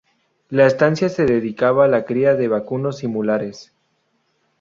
La 0.49 0.65
estancia 0.65 1.09
se 1.09 1.27
dedicaba 1.27 1.85
a 1.85 1.87
la 1.87 2.05
cría 2.05 2.33
de 2.33 2.47
vacunos 2.47 3.03
y 3.03 3.07
mulares. 3.07 3.71